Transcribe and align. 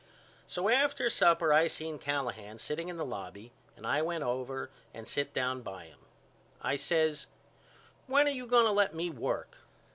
So 0.47 0.67
after 0.67 1.11
supper 1.11 1.53
I 1.53 1.67
seen 1.67 1.99
Callahan 1.99 2.57
sitting 2.57 2.89
in 2.89 2.97
the 2.97 3.05
lobby 3.05 3.51
and 3.77 3.85
I 3.85 4.01
went 4.01 4.23
over 4.23 4.71
and 4.95 5.07
sit 5.07 5.31
down 5.31 5.61
by 5.61 5.85
him. 5.85 5.99
I 6.59 6.75
says 6.75 7.27
When 8.07 8.25
are 8.25 8.31
you 8.31 8.47
going 8.47 8.65
to 8.65 8.71
let 8.71 8.95
me 8.95 9.11
work? 9.11 9.57